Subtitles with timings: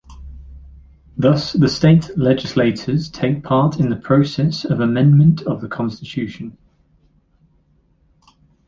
[1.15, 6.57] Thus the State legislatures take part in the process of amendment of the Constitution.